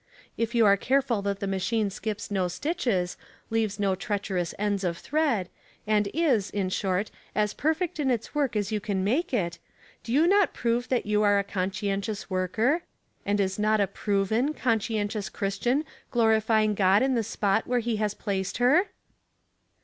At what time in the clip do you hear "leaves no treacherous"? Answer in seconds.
3.51-4.55